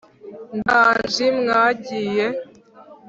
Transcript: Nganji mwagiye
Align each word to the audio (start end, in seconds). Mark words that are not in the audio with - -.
Nganji 0.57 1.25
mwagiye 1.39 2.25